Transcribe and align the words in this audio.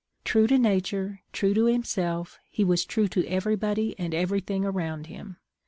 True 0.23 0.47
to 0.47 0.57
nature, 0.57 1.21
true 1.31 1.53
to 1.53 1.65
himself^ 1.65 2.37
he 2.49 2.63
was 2.63 2.85
true 2.85 3.07
to 3.09 3.23
everybody 3.27 3.93
and 3.99 4.15
everything 4.15 4.65
around 4.65 5.05
him. 5.05 5.37